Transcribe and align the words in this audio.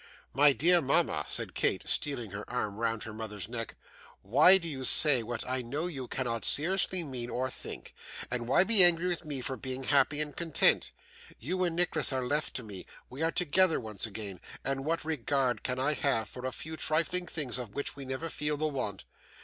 'My 0.33 0.51
dear 0.51 0.81
mama,' 0.81 1.27
said 1.29 1.53
Kate, 1.53 1.87
stealing 1.87 2.31
her 2.31 2.43
arm 2.49 2.77
round 2.77 3.03
her 3.03 3.13
mother's 3.13 3.47
neck, 3.47 3.75
'why 4.23 4.57
do 4.57 4.67
you 4.67 4.83
say 4.83 5.21
what 5.21 5.47
I 5.47 5.61
know 5.61 5.85
you 5.85 6.07
cannot 6.07 6.43
seriously 6.43 7.03
mean 7.03 7.29
or 7.29 7.51
think, 7.51 7.93
or 8.31 8.39
why 8.41 8.63
be 8.63 8.83
angry 8.83 9.05
with 9.09 9.25
me 9.25 9.41
for 9.41 9.55
being 9.57 9.83
happy 9.83 10.19
and 10.19 10.35
content? 10.35 10.89
You 11.37 11.63
and 11.63 11.75
Nicholas 11.75 12.11
are 12.11 12.25
left 12.25 12.55
to 12.55 12.63
me, 12.63 12.87
we 13.11 13.21
are 13.21 13.31
together 13.31 13.79
once 13.79 14.07
again, 14.07 14.39
and 14.65 14.85
what 14.85 15.05
regard 15.05 15.61
can 15.61 15.77
I 15.77 15.93
have 15.93 16.27
for 16.27 16.47
a 16.47 16.51
few 16.51 16.77
trifling 16.77 17.27
things 17.27 17.59
of 17.59 17.75
which 17.75 17.95
we 17.95 18.03
never 18.03 18.27
feel 18.27 18.57
the 18.57 18.65
want? 18.65 19.03